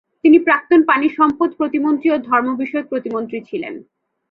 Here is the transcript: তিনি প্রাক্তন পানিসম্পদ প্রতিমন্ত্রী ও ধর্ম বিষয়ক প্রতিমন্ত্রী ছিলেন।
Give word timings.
তিনি 0.23 0.37
প্রাক্তন 0.39 0.79
পানিসম্পদ 0.83 1.49
প্রতিমন্ত্রী 1.57 2.07
ও 2.11 2.17
ধর্ম 2.29 2.47
বিষয়ক 2.55 2.85
প্রতিমন্ত্রী 2.89 3.37
ছিলেন। 3.49 3.73